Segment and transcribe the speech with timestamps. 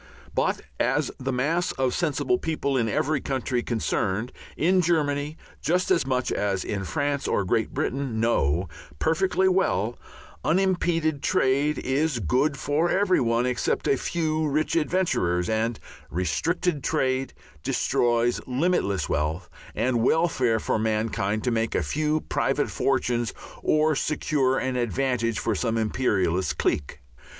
[0.33, 6.07] But as the mass of sensible people in every country concerned, in Germany just as
[6.07, 8.67] much as in France or Great Britain, know
[8.97, 9.99] perfectly well,
[10.43, 15.79] unimpeded trade is good for every one except a few rich adventurers, and
[16.09, 23.35] restricted trade destroys limitless wealth and welfare for mankind to make a few private fortunes
[23.61, 27.01] or secure an advantage for some imperialist clique.